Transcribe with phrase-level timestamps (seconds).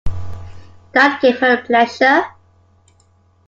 [0.93, 2.25] That gave her pleasure.